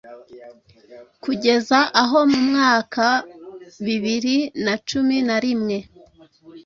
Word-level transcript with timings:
kujyeza 1.23 1.79
aho 2.01 2.19
mu 2.31 2.41
mwaka 2.49 3.05
bibiri 3.85 4.37
na 4.65 4.75
cumi 4.87 5.17
na 5.27 5.37
rimwe 5.43 5.77